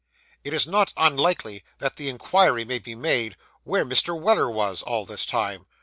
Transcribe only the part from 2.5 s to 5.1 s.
may be made, where Mr. Weller was, all